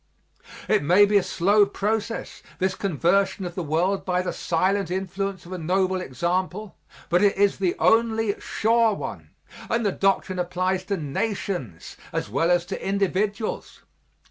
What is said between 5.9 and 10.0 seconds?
example but it is the only sure one, and the